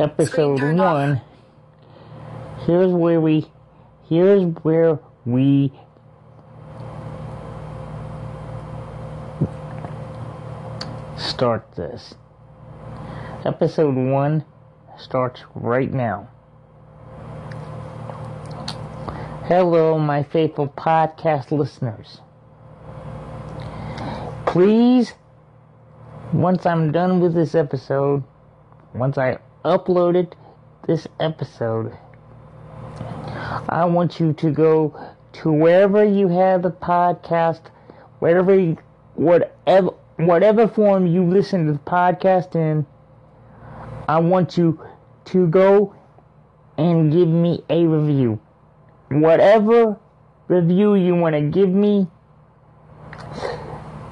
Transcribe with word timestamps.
episode 0.00 0.62
one. 0.78 1.20
Here's 2.64 2.90
where 2.90 3.20
we, 3.20 3.50
here's 4.08 4.44
where 4.62 4.98
we 5.26 5.72
start 11.18 11.70
this. 11.76 12.14
Episode 13.44 13.94
one 13.94 14.44
starts 14.98 15.42
right 15.54 15.92
now. 15.92 16.28
Hello, 19.44 19.98
my 19.98 20.22
faithful 20.22 20.68
podcast 20.68 21.50
listeners. 21.50 22.20
Please, 24.46 25.12
once 26.32 26.64
I'm 26.64 26.90
done 26.90 27.20
with 27.20 27.34
this 27.34 27.54
episode, 27.54 28.24
once 28.94 29.18
I 29.18 29.38
uploaded 29.64 30.32
this 30.86 31.06
episode, 31.18 31.96
I 33.68 33.84
want 33.84 34.20
you 34.20 34.32
to 34.34 34.50
go 34.50 34.94
to 35.32 35.52
wherever 35.52 36.04
you 36.04 36.28
have 36.28 36.62
the 36.62 36.70
podcast, 36.70 37.60
wherever, 38.18 38.58
you, 38.58 38.76
whatever, 39.14 39.90
whatever 40.16 40.66
form 40.66 41.06
you 41.06 41.24
listen 41.24 41.66
to 41.66 41.72
the 41.72 41.78
podcast 41.78 42.54
in. 42.54 42.86
I 44.08 44.18
want 44.18 44.58
you 44.58 44.80
to 45.26 45.46
go 45.46 45.94
and 46.76 47.12
give 47.12 47.28
me 47.28 47.62
a 47.70 47.86
review. 47.86 48.40
Whatever 49.10 49.98
review 50.48 50.94
you 50.94 51.14
want 51.14 51.34
to 51.36 51.42
give 51.42 51.68
me, 51.68 52.08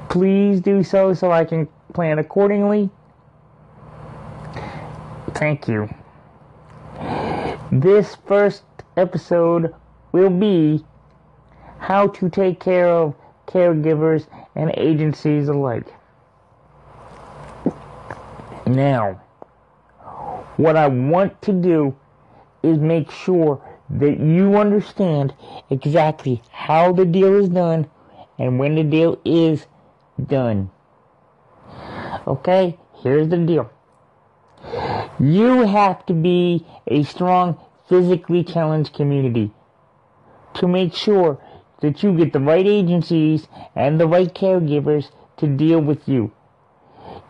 please 0.09 0.61
do 0.61 0.83
so 0.83 1.15
so 1.15 1.33
I 1.33 1.45
can 1.45 1.69
plan 1.92 2.19
accordingly. 2.19 2.91
Thank 5.38 5.69
you. 5.69 5.88
This 7.70 8.17
first 8.27 8.64
episode 8.97 9.72
will 10.11 10.31
be 10.31 10.84
how 11.78 12.08
to 12.08 12.28
take 12.28 12.58
care 12.58 12.89
of 12.89 13.14
caregivers 13.47 14.27
and 14.56 14.72
agencies 14.77 15.47
alike. 15.47 15.86
Now, 18.66 19.22
what 20.56 20.77
I 20.77 20.89
want 20.89 21.41
to 21.42 21.53
do 21.53 21.97
is 22.64 22.78
make 22.78 23.09
sure 23.12 23.62
that 23.91 24.19
you 24.19 24.56
understand 24.56 25.34
exactly 25.70 26.42
how 26.50 26.92
the 26.92 27.05
deal 27.05 27.36
is 27.36 27.48
done 27.48 27.89
and 28.41 28.59
when 28.59 28.75
the 28.75 28.83
deal 28.83 29.20
is 29.25 29.66
done. 30.27 30.72
Okay, 32.27 32.77
here's 33.05 33.28
the 33.28 33.39
deal. 33.39 33.70
You 35.19 35.66
have 35.66 36.06
to 36.06 36.14
be 36.14 36.64
a 36.86 37.02
strong, 37.02 37.58
physically 37.88 38.44
challenged 38.44 38.92
community 38.92 39.50
to 40.55 40.69
make 40.69 40.94
sure 40.94 41.41
that 41.80 42.02
you 42.02 42.16
get 42.16 42.33
the 42.33 42.41
right 42.41 42.66
agencies 42.66 43.48
and 43.75 43.98
the 43.98 44.06
right 44.06 44.33
caregivers 44.33 45.10
to 45.38 45.47
deal 45.47 45.80
with 45.80 46.08
you. 46.08 46.33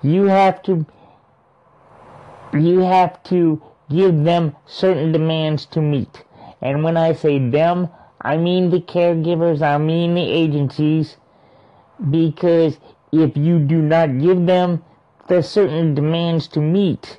You 0.02 0.24
have 0.24 0.62
to 0.64 0.86
you 2.52 2.80
have 2.80 3.22
to 3.24 3.62
give 3.90 4.24
them 4.24 4.56
certain 4.66 5.12
demands 5.12 5.66
to 5.66 5.80
meet. 5.80 6.24
And 6.60 6.82
when 6.82 6.96
I 6.96 7.12
say 7.12 7.38
them, 7.38 7.88
I 8.20 8.36
mean 8.36 8.70
the 8.70 8.80
caregivers, 8.80 9.62
I 9.62 9.78
mean 9.78 10.14
the 10.14 10.22
agencies, 10.22 11.16
because 12.10 12.78
if 13.12 13.36
you 13.36 13.58
do 13.58 13.80
not 13.80 14.18
give 14.18 14.46
them 14.46 14.82
the 15.28 15.42
certain 15.42 15.94
demands 15.94 16.48
to 16.48 16.60
meet, 16.60 17.18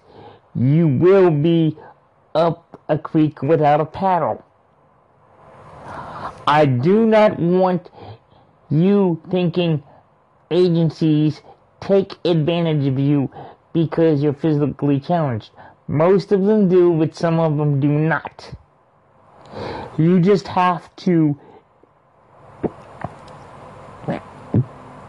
you 0.55 0.87
will 0.87 1.31
be 1.31 1.77
up 2.35 2.81
a 2.89 2.97
creek 2.97 3.41
without 3.41 3.81
a 3.81 3.85
paddle. 3.85 4.43
I 6.47 6.65
do 6.65 7.05
not 7.05 7.39
want 7.39 7.89
you 8.69 9.21
thinking 9.29 9.83
agencies 10.51 11.41
take 11.79 12.13
advantage 12.25 12.87
of 12.87 12.99
you 12.99 13.31
because 13.73 14.21
you're 14.21 14.33
physically 14.33 14.99
challenged. 14.99 15.51
Most 15.87 16.31
of 16.31 16.43
them 16.43 16.69
do, 16.69 16.93
but 16.93 17.15
some 17.15 17.39
of 17.39 17.57
them 17.57 17.79
do 17.79 17.87
not. 17.87 18.51
You 19.97 20.19
just 20.19 20.47
have 20.47 20.95
to 20.97 21.39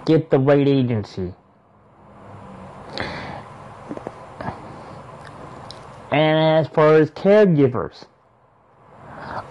get 0.05 0.31
the 0.31 0.39
right 0.39 0.67
agency. 0.67 1.35
And 6.11 6.67
as 6.67 6.69
far 6.69 6.97
as 6.97 7.11
caregivers, 7.13 8.05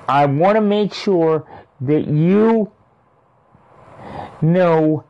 I 0.07 0.25
want 0.25 0.55
to 0.55 0.61
make 0.61 0.93
sure 0.93 1.47
that 1.81 2.07
you 2.07 2.71
know 4.41 5.05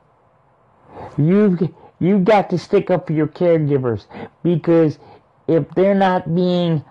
you've 1.17 1.61
you've 1.99 2.23
got 2.25 2.49
to 2.51 2.57
stick 2.57 2.91
up 2.91 3.07
for 3.07 3.13
your 3.13 3.27
caregivers 3.27 4.05
because 4.43 4.99
if 5.47 5.67
they're 5.71 5.95
not 5.95 6.35
being 6.35 6.83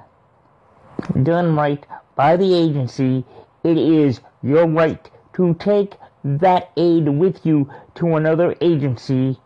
done 1.22 1.54
right 1.54 1.84
by 2.16 2.36
the 2.36 2.54
agency, 2.54 3.24
it 3.62 3.78
is 3.78 4.20
your 4.42 4.66
right 4.66 5.08
to 5.34 5.54
take 5.54 5.94
that 6.24 6.72
aid 6.76 7.08
with 7.08 7.46
you 7.46 7.70
to 7.94 8.16
another 8.16 8.56
agency. 8.60 9.38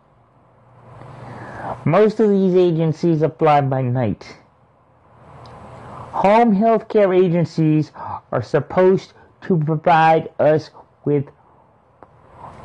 Most 1.85 2.19
of 2.19 2.29
these 2.29 2.55
agencies 2.55 3.21
apply 3.21 3.61
by 3.61 3.83
night. 3.83 4.37
Home 6.13 6.53
health 6.53 6.89
care 6.89 7.11
agencies 7.11 7.91
are 8.31 8.43
supposed 8.43 9.13
to 9.41 9.57
provide 9.57 10.29
us 10.39 10.69
with 11.05 11.25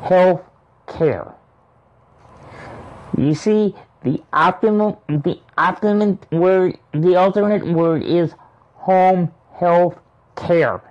health 0.01 0.41
care. 0.87 1.33
You 3.17 3.33
see, 3.33 3.75
the 4.03 4.21
optimum, 4.31 4.97
the 5.07 5.39
optimum 5.57 6.19
word, 6.31 6.77
the 6.93 7.15
alternate 7.15 7.65
word 7.65 8.03
is 8.03 8.33
home 8.75 9.31
health 9.55 9.97
care. 10.35 10.81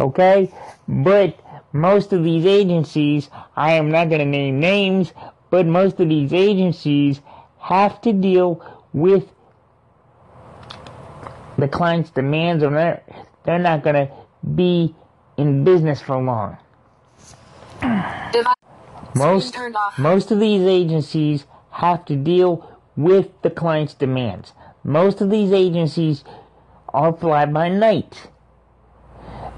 Okay? 0.00 0.52
But 0.86 1.40
most 1.72 2.12
of 2.12 2.22
these 2.24 2.44
agencies, 2.44 3.30
I 3.56 3.72
am 3.72 3.90
not 3.90 4.10
going 4.10 4.20
to 4.20 4.26
name 4.26 4.60
names, 4.60 5.12
but 5.48 5.66
most 5.66 5.98
of 5.98 6.08
these 6.08 6.32
agencies 6.32 7.20
have 7.58 8.00
to 8.02 8.12
deal 8.12 8.64
with 8.92 9.32
the 11.60 11.68
client's 11.68 12.10
demands 12.10 12.62
or 12.64 12.70
they're, 12.70 13.02
they're 13.44 13.58
not 13.58 13.82
going 13.82 13.94
to 13.96 14.12
be 14.54 14.94
in 15.36 15.64
business 15.64 16.00
for 16.00 16.20
long. 16.20 16.56
Most, 19.14 19.56
most 19.98 20.30
of 20.30 20.38
these 20.38 20.62
agencies 20.62 21.46
have 21.70 22.04
to 22.06 22.16
deal 22.16 22.78
with 22.96 23.28
the 23.42 23.50
client's 23.50 23.94
demands. 23.94 24.52
Most 24.84 25.20
of 25.20 25.30
these 25.30 25.52
agencies 25.52 26.24
are 26.92 27.12
fly 27.12 27.46
by 27.46 27.68
night. 27.68 28.28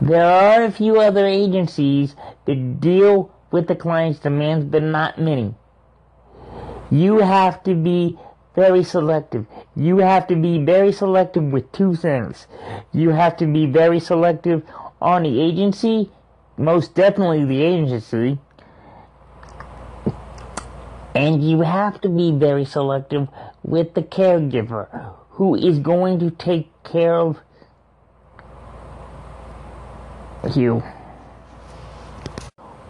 There 0.01 0.25
are 0.25 0.65
a 0.65 0.73
few 0.73 1.01
other 1.01 1.27
agencies 1.27 2.17
that 2.47 2.81
deal 2.81 3.33
with 3.51 3.69
the 3.69 3.77
client's 3.77 4.19
demands, 4.19 4.65
but 4.65 4.83
not 4.83 5.19
many. 5.19 5.55
You 6.91 7.19
have 7.19 7.63
to 7.65 7.75
be 7.75 8.19
very 8.55 8.85
selective. 8.85 9.47
You 9.75 9.99
have 9.99 10.27
to 10.29 10.37
be 10.37 10.59
very 10.63 10.93
selective 10.93 11.45
with 11.45 11.71
two 11.73 11.95
things. 11.95 12.47
You 12.93 13.11
have 13.11 13.37
to 13.39 13.47
be 13.47 13.67
very 13.67 14.01
selective 14.01 14.63
on 15.01 15.23
the 15.23 15.41
agency, 15.41 16.11
most 16.57 16.95
definitely 16.95 17.45
the 17.45 17.63
agency, 17.63 18.39
and 21.15 21.43
you 21.43 21.63
have 21.63 22.01
to 22.03 22.09
be 22.09 22.33
very 22.33 22.65
selective 22.65 23.29
with 23.63 23.95
the 23.95 24.03
caregiver 24.03 25.15
who 25.31 25.55
is 25.55 25.79
going 25.79 26.19
to 26.21 26.31
take 26.31 26.71
care 26.85 27.17
of 27.17 27.41
you. 30.55 30.83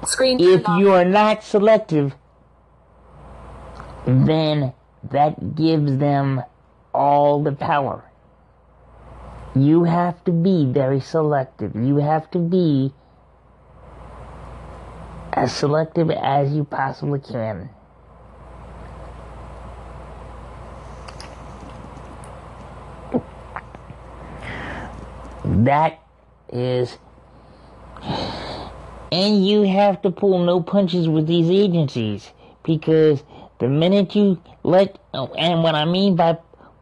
Screen 0.06 0.38
if 0.40 0.66
you 0.78 0.90
are 0.90 1.04
not 1.04 1.44
selective, 1.44 2.14
then 4.06 4.72
that 5.10 5.54
gives 5.54 5.96
them 5.98 6.42
all 6.94 7.42
the 7.42 7.52
power. 7.52 8.04
You 9.54 9.84
have 9.84 10.22
to 10.24 10.32
be 10.32 10.64
very 10.64 11.00
selective. 11.00 11.74
You 11.74 11.96
have 11.96 12.30
to 12.30 12.38
be 12.38 12.92
as 15.32 15.52
selective 15.54 16.10
as 16.10 16.52
you 16.52 16.64
possibly 16.64 17.20
can. 17.20 17.70
That 25.44 26.00
is. 26.52 26.98
And 29.10 29.46
you 29.46 29.62
have 29.62 30.00
to 30.02 30.10
pull 30.10 30.44
no 30.44 30.62
punches 30.62 31.08
with 31.08 31.26
these 31.26 31.50
agencies 31.50 32.32
because 32.62 33.22
the 33.62 33.68
minute 33.68 34.16
you 34.16 34.42
let, 34.64 34.98
and 35.14 35.62
what 35.62 35.76
I 35.76 35.84
mean 35.84 36.16
by 36.16 36.36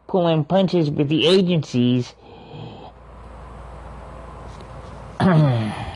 pulling 0.07 0.43
punches 0.43 0.89
with 0.89 1.09
the 1.09 1.27
agencies. 1.27 2.15
and 5.19 5.93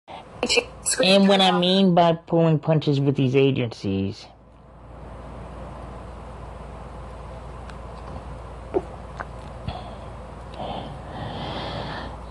what 1.27 1.41
I 1.41 1.57
mean 1.57 1.95
by 1.95 2.13
pulling 2.13 2.59
punches 2.59 2.99
with 2.99 3.15
these 3.15 3.35
agencies. 3.35 4.27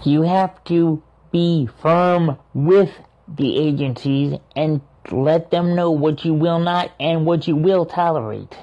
You 0.05 0.23
have 0.23 0.63
to 0.67 1.03
be 1.33 1.69
firm 1.83 2.39
with 2.55 2.93
the 3.27 3.59
agencies 3.59 4.39
and 4.55 4.81
let 5.11 5.51
them 5.51 5.75
know 5.75 5.91
what 5.91 6.25
you 6.25 6.35
will 6.35 6.59
not 6.59 6.91
and 6.99 7.27
what 7.27 7.47
you 7.47 7.57
will 7.57 7.87
tolerate. 7.87 8.57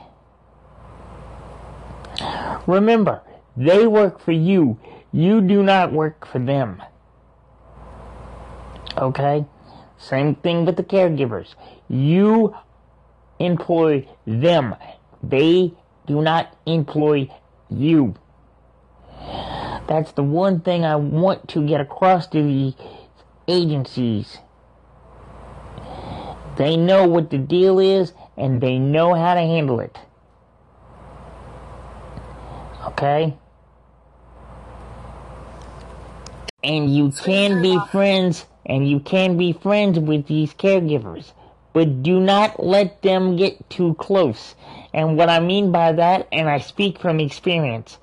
Remember, 2.67 3.21
they 3.55 3.87
work 3.87 4.19
for 4.19 4.31
you. 4.31 4.79
You 5.11 5.41
do 5.41 5.63
not 5.63 5.91
work 5.91 6.25
for 6.25 6.39
them. 6.39 6.81
Okay? 8.97 9.45
Same 9.97 10.35
thing 10.35 10.65
with 10.65 10.77
the 10.77 10.83
caregivers. 10.83 11.55
You 11.87 12.55
employ 13.39 14.07
them. 14.25 14.75
They 15.21 15.73
do 16.05 16.21
not 16.21 16.55
employ 16.65 17.29
you. 17.69 18.15
That's 19.87 20.11
the 20.13 20.23
one 20.23 20.61
thing 20.61 20.85
I 20.85 20.95
want 20.95 21.49
to 21.49 21.67
get 21.67 21.81
across 21.81 22.27
to 22.27 22.41
the 22.41 22.73
agencies. 23.47 24.37
They 26.61 26.77
know 26.77 27.07
what 27.07 27.31
the 27.31 27.39
deal 27.39 27.79
is 27.79 28.13
and 28.37 28.61
they 28.61 28.77
know 28.77 29.15
how 29.15 29.33
to 29.33 29.39
handle 29.39 29.79
it. 29.79 29.97
Okay? 32.85 33.35
And 36.63 36.95
you 36.95 37.11
can 37.13 37.63
be 37.63 37.79
friends 37.91 38.45
and 38.63 38.87
you 38.87 38.99
can 38.99 39.37
be 39.37 39.53
friends 39.53 39.97
with 39.97 40.27
these 40.27 40.53
caregivers, 40.53 41.31
but 41.73 42.03
do 42.03 42.19
not 42.19 42.63
let 42.63 43.01
them 43.01 43.37
get 43.37 43.67
too 43.71 43.95
close. 43.95 44.53
And 44.93 45.17
what 45.17 45.29
I 45.29 45.39
mean 45.39 45.71
by 45.71 45.93
that, 45.93 46.27
and 46.31 46.47
I 46.47 46.59
speak 46.59 46.99
from 46.99 47.19
experience, 47.19 47.97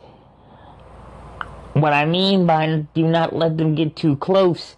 what 1.74 1.92
I 1.92 2.06
mean 2.06 2.44
by 2.44 2.86
do 2.92 3.06
not 3.06 3.36
let 3.36 3.56
them 3.56 3.76
get 3.76 3.94
too 3.94 4.16
close, 4.16 4.74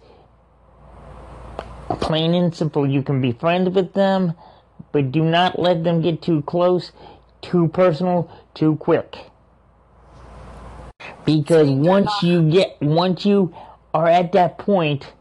plain 1.99 2.33
and 2.33 2.55
simple, 2.55 2.87
you 2.87 3.01
can 3.01 3.21
be 3.21 3.31
friends 3.31 3.69
with 3.69 3.93
them, 3.93 4.33
but 4.91 5.11
do 5.11 5.23
not 5.23 5.59
let 5.59 5.83
them 5.83 6.01
get 6.01 6.21
too 6.21 6.41
close, 6.43 6.91
too 7.41 7.67
personal, 7.69 8.29
too 8.53 8.75
quick. 8.77 9.17
Because 11.25 11.69
once 11.69 12.11
you 12.21 12.49
get, 12.49 12.77
once 12.81 13.25
you 13.25 13.53
are 13.93 14.07
at 14.07 14.31
that 14.33 14.57
point 14.57 15.13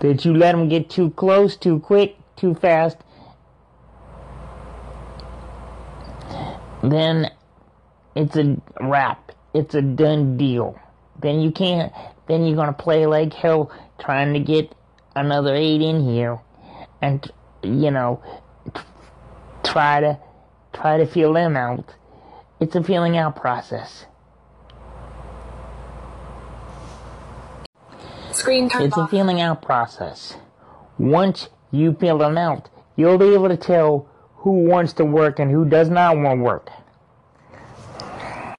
that 0.00 0.24
you 0.24 0.34
let 0.34 0.52
them 0.52 0.68
get 0.68 0.90
too 0.90 1.10
close, 1.10 1.56
too 1.56 1.78
quick, 1.78 2.16
too 2.36 2.54
fast, 2.54 2.98
then 6.82 7.30
it's 8.14 8.36
a 8.36 8.60
wrap. 8.80 9.32
It's 9.54 9.74
a 9.74 9.82
done 9.82 10.36
deal. 10.36 10.78
Then 11.20 11.40
you 11.40 11.50
can't, 11.50 11.92
then 12.26 12.44
you're 12.44 12.56
gonna 12.56 12.72
play 12.72 13.06
like 13.06 13.32
hell 13.32 13.70
trying 13.98 14.34
to 14.34 14.40
get 14.40 14.74
another 15.14 15.54
eight 15.54 15.80
in 15.80 16.04
here 16.08 16.40
and, 17.00 17.30
you 17.62 17.90
know, 17.90 18.22
try 19.62 20.00
to, 20.00 20.18
try 20.72 20.98
to 20.98 21.06
feel 21.06 21.32
them 21.32 21.56
out. 21.56 21.94
It's 22.60 22.74
a 22.74 22.82
feeling 22.82 23.16
out 23.16 23.36
process. 23.36 24.06
Screen 28.32 28.68
turned 28.68 28.86
It's 28.86 28.96
a 28.96 29.06
feeling 29.08 29.40
out 29.40 29.62
process. 29.62 30.36
Once 30.98 31.48
you 31.70 31.94
feel 31.94 32.18
them 32.18 32.36
out, 32.36 32.68
you'll 32.96 33.18
be 33.18 33.32
able 33.34 33.48
to 33.48 33.56
tell 33.56 34.08
who 34.36 34.64
wants 34.64 34.92
to 34.94 35.04
work 35.04 35.38
and 35.38 35.50
who 35.50 35.64
does 35.64 35.88
not 35.88 36.16
want 36.16 36.38
to 36.38 36.42
work. 36.42 36.70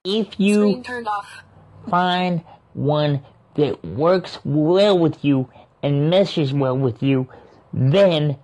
If 0.04 0.40
you 0.40 0.56
Screen 0.56 0.84
turned 0.84 1.07
off. 1.07 1.44
find 1.90 2.44
one 2.74 3.22
that 3.56 3.84
works 3.84 4.40
well 4.44 4.98
with 4.98 5.24
you 5.24 5.50
and 5.86 6.10
meshes 6.10 6.52
well 6.52 6.76
with 6.76 7.04
you, 7.04 7.30
then 7.72 8.36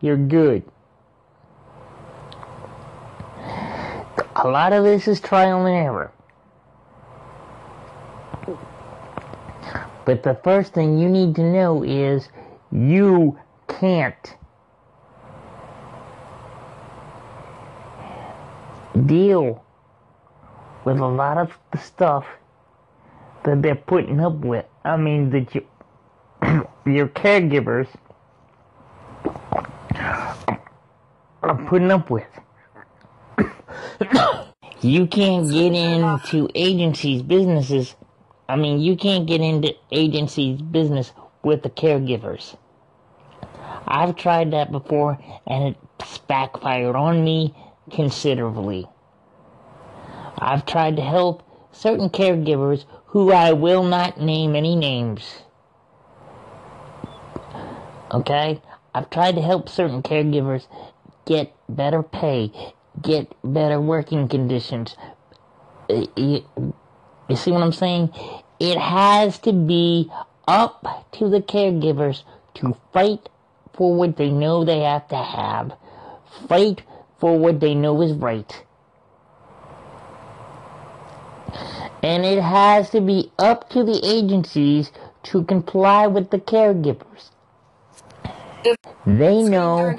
you're 0.00 0.16
good. 0.16 0.64
A 4.34 4.48
lot 4.48 4.72
of 4.72 4.82
this 4.82 5.06
is 5.06 5.20
trial 5.20 5.64
and 5.64 5.76
error. 5.76 6.10
But 10.04 10.24
the 10.24 10.40
first 10.42 10.74
thing 10.74 10.98
you 10.98 11.08
need 11.08 11.36
to 11.36 11.42
know 11.42 11.84
is 11.84 12.30
you 12.72 13.38
can't 13.68 14.34
deal 19.06 19.64
with 20.84 20.98
a 20.98 21.06
lot 21.06 21.38
of 21.38 21.56
the 21.70 21.78
stuff 21.78 22.26
that 23.44 23.62
they're 23.62 23.76
putting 23.76 24.18
up 24.18 24.34
with. 24.34 24.66
I 24.84 24.96
mean, 24.96 25.30
that 25.30 25.54
you, 25.54 25.64
your 26.86 27.08
caregivers 27.08 27.88
are 31.42 31.66
putting 31.66 31.90
up 31.90 32.10
with. 32.10 32.26
you 34.80 35.06
can't 35.06 35.50
get 35.50 35.72
into 35.72 36.48
agencies' 36.54 37.22
businesses. 37.22 37.96
I 38.48 38.56
mean, 38.56 38.80
you 38.80 38.96
can't 38.96 39.26
get 39.26 39.40
into 39.40 39.74
agencies' 39.92 40.62
business 40.62 41.12
with 41.42 41.62
the 41.62 41.70
caregivers. 41.70 42.56
I've 43.86 44.16
tried 44.16 44.52
that 44.52 44.70
before 44.70 45.18
and 45.46 45.74
it's 45.98 46.18
backfired 46.18 46.94
on 46.94 47.24
me 47.24 47.54
considerably. 47.90 48.86
I've 50.38 50.66
tried 50.66 50.96
to 50.96 51.02
help 51.02 51.42
certain 51.72 52.10
caregivers 52.10 52.84
who 53.06 53.32
I 53.32 53.52
will 53.52 53.82
not 53.82 54.20
name 54.20 54.54
any 54.54 54.76
names. 54.76 55.42
Okay? 58.12 58.60
I've 58.94 59.10
tried 59.10 59.36
to 59.36 59.42
help 59.42 59.68
certain 59.68 60.02
caregivers 60.02 60.66
get 61.26 61.54
better 61.68 62.02
pay, 62.02 62.52
get 63.00 63.34
better 63.44 63.80
working 63.80 64.28
conditions. 64.28 64.96
You, 65.88 66.44
you 67.28 67.36
see 67.36 67.50
what 67.50 67.62
I'm 67.62 67.72
saying? 67.72 68.10
It 68.58 68.78
has 68.78 69.38
to 69.40 69.52
be 69.52 70.10
up 70.46 71.10
to 71.12 71.28
the 71.28 71.40
caregivers 71.40 72.24
to 72.54 72.76
fight 72.92 73.28
for 73.74 73.94
what 73.94 74.16
they 74.16 74.30
know 74.30 74.64
they 74.64 74.80
have 74.80 75.06
to 75.08 75.16
have, 75.16 75.72
fight 76.48 76.82
for 77.20 77.38
what 77.38 77.60
they 77.60 77.74
know 77.74 78.02
is 78.02 78.12
right. 78.12 78.64
And 82.02 82.24
it 82.24 82.40
has 82.40 82.90
to 82.90 83.00
be 83.00 83.30
up 83.38 83.68
to 83.70 83.84
the 83.84 84.00
agencies 84.04 84.92
to 85.24 85.44
comply 85.44 86.06
with 86.06 86.30
the 86.30 86.38
caregivers. 86.38 87.30
If 88.64 88.76
They 89.06 89.42
know 89.42 89.96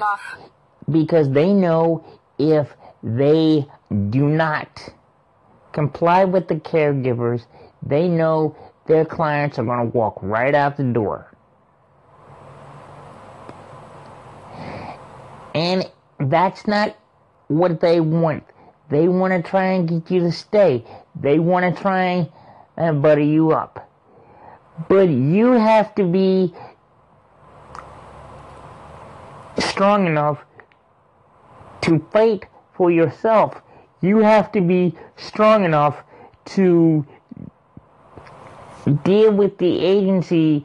because 0.90 1.30
they 1.30 1.52
know 1.52 2.04
if 2.38 2.74
they 3.02 3.66
do 4.10 4.28
not 4.28 4.90
comply 5.72 6.24
with 6.24 6.48
the 6.48 6.56
caregivers, 6.56 7.46
they 7.82 8.08
know 8.08 8.56
their 8.86 9.04
clients 9.04 9.58
are 9.58 9.64
going 9.64 9.78
to 9.90 9.96
walk 9.96 10.18
right 10.22 10.54
out 10.54 10.76
the 10.76 10.84
door. 10.84 11.32
And 15.54 15.90
that's 16.18 16.66
not 16.66 16.96
what 17.48 17.80
they 17.80 18.00
want. 18.00 18.44
They 18.90 19.08
want 19.08 19.32
to 19.32 19.48
try 19.48 19.72
and 19.72 19.88
get 19.88 20.10
you 20.10 20.20
to 20.20 20.32
stay. 20.32 20.84
They 21.14 21.38
want 21.38 21.74
to 21.74 21.82
try 21.82 22.28
and 22.76 23.02
butter 23.02 23.20
you 23.20 23.52
up. 23.52 23.88
But 24.88 25.08
you 25.08 25.52
have 25.52 25.94
to 25.96 26.04
be 26.04 26.54
strong 29.60 30.06
enough 30.06 30.44
to 31.82 32.06
fight 32.12 32.46
for 32.74 32.90
yourself. 32.90 33.60
You 34.00 34.18
have 34.18 34.50
to 34.52 34.60
be 34.60 34.94
strong 35.16 35.64
enough 35.64 36.02
to 36.46 37.06
deal 39.04 39.32
with 39.32 39.58
the 39.58 39.80
agency 39.80 40.64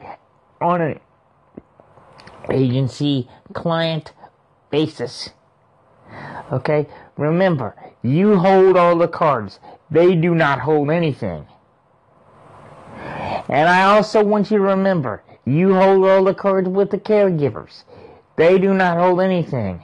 on 0.60 0.80
an 0.80 1.00
agency 2.50 3.28
client 3.52 4.12
basis. 4.70 5.30
Okay? 6.52 6.86
Remember, 7.16 7.74
you 8.02 8.38
hold 8.38 8.76
all 8.76 8.96
the 8.96 9.08
cards. 9.08 9.58
They 9.90 10.14
do 10.14 10.34
not 10.34 10.60
hold 10.60 10.90
anything. 10.90 11.46
And 13.48 13.68
I 13.68 13.84
also 13.84 14.24
want 14.24 14.50
you 14.50 14.58
to 14.58 14.64
remember, 14.64 15.22
you 15.44 15.74
hold 15.74 16.04
all 16.04 16.24
the 16.24 16.34
cards 16.34 16.68
with 16.68 16.90
the 16.90 16.98
caregivers. 16.98 17.84
They 18.36 18.58
do 18.58 18.74
not 18.74 18.98
hold 18.98 19.22
anything. 19.22 19.82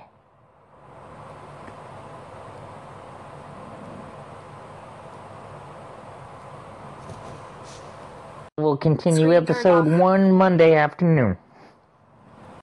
We'll 8.58 8.76
continue 8.76 9.34
episode 9.34 9.86
one 9.98 10.30
Monday 10.32 10.74
afternoon. 10.74 11.38